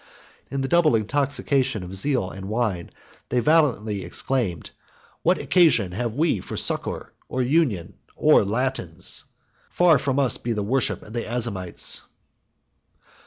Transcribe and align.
In 0.49 0.61
the 0.61 0.67
double 0.67 0.95
intoxication 0.95 1.83
of 1.83 1.93
zeal 1.95 2.31
and 2.31 2.49
wine, 2.49 2.89
they 3.29 3.39
valiantly 3.39 4.03
exclaimed, 4.03 4.71
"What 5.21 5.37
occasion 5.37 5.91
have 5.91 6.15
we 6.15 6.39
for 6.39 6.57
succor, 6.57 7.13
or 7.29 7.43
union, 7.43 7.93
or 8.15 8.43
Latins? 8.43 9.25
Far 9.69 9.99
from 9.99 10.17
us 10.17 10.39
be 10.39 10.53
the 10.53 10.63
worship 10.63 11.03
of 11.03 11.13
the 11.13 11.25
Azymites!" 11.27 12.01